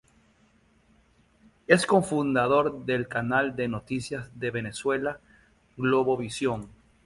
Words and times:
Es 1.67 1.85
cofundador 1.85 2.85
del 2.85 3.07
canal 3.07 3.55
de 3.55 3.67
noticias 3.67 4.31
de 4.33 4.49
Venezuela, 4.49 5.19
Globovisión. 5.77 6.69